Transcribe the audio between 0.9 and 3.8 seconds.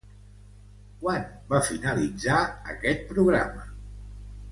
Quan va finalitzar aquest programa?